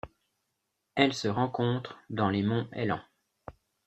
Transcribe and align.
Elle 0.95 1.13
se 1.13 1.27
rencontre 1.27 1.99
dans 2.09 2.31
les 2.31 2.41
monts 2.41 2.67
Helan. 2.73 3.01